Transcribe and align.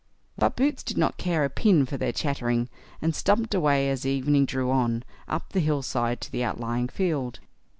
But 0.35 0.55
Boots 0.55 0.81
did 0.81 0.97
not 0.97 1.17
care 1.17 1.45
a 1.45 1.49
pin 1.51 1.85
for 1.85 1.95
their 1.95 2.11
chattering, 2.11 2.69
and 3.03 3.13
stumped 3.15 3.53
away 3.53 3.87
as 3.87 4.03
evening 4.03 4.45
drew 4.47 4.71
on, 4.71 5.03
up 5.27 5.49
the 5.53 5.59
hill 5.59 5.83
side 5.83 6.21
to 6.21 6.31
the 6.31 6.43
outlying 6.43 6.87
field. 6.87 7.39